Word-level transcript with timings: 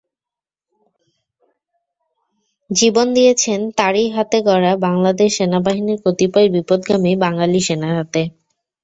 জীবন 2.69 3.07
দিয়েছেন 3.13 3.59
তাঁরই 3.77 4.07
হাতে 4.15 4.37
গড়া 4.47 4.73
বাংলাদেশ 4.85 5.29
সেনাবাহিনীর 5.37 5.99
কতিপয় 6.05 6.47
বিপথগামী 6.55 7.11
বাঙালি 7.23 7.59
সেনার 7.67 7.93
হাতে। 7.99 8.21